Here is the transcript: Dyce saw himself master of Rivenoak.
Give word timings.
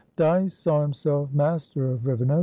Dyce 0.15 0.53
saw 0.55 0.81
himself 0.81 1.31
master 1.31 1.91
of 1.91 2.05
Rivenoak. 2.07 2.39